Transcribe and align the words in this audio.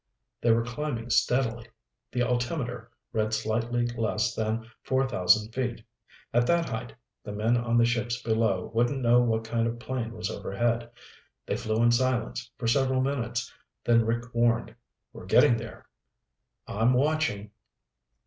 They 0.41 0.49
were 0.49 0.65
climbing 0.65 1.11
steadily. 1.11 1.67
The 2.11 2.23
altimeter 2.23 2.89
read 3.13 3.35
slightly 3.35 3.85
less 3.85 4.33
than 4.33 4.65
four 4.81 5.07
thousand 5.07 5.53
feet. 5.53 5.83
At 6.33 6.47
that 6.47 6.69
height, 6.69 6.95
the 7.23 7.31
men 7.33 7.55
on 7.55 7.77
the 7.77 7.85
ships 7.85 8.19
below 8.19 8.71
wouldn't 8.73 8.99
know 9.03 9.21
what 9.21 9.43
kind 9.43 9.67
of 9.67 9.77
plane 9.77 10.13
was 10.13 10.31
overhead. 10.31 10.89
They 11.45 11.55
flew 11.55 11.83
in 11.83 11.91
silence 11.91 12.49
for 12.57 12.65
several 12.67 13.01
minutes, 13.01 13.53
then 13.83 14.03
Rick 14.07 14.33
warned, 14.33 14.73
"We're 15.13 15.27
getting 15.27 15.55
there." 15.57 15.85
"I'm 16.67 16.93
watching." 16.93 17.51